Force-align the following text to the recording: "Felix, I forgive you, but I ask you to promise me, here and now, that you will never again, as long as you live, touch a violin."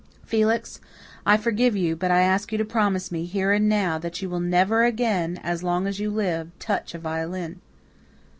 "Felix, 0.25 0.79
I 1.27 1.37
forgive 1.37 1.75
you, 1.75 1.95
but 1.95 2.09
I 2.09 2.21
ask 2.21 2.51
you 2.51 2.57
to 2.57 2.65
promise 2.65 3.11
me, 3.11 3.25
here 3.25 3.51
and 3.51 3.69
now, 3.69 3.99
that 3.99 4.19
you 4.19 4.31
will 4.31 4.39
never 4.39 4.83
again, 4.83 5.39
as 5.43 5.61
long 5.61 5.85
as 5.85 5.99
you 5.99 6.09
live, 6.09 6.49
touch 6.57 6.95
a 6.95 6.97
violin." 6.97 7.61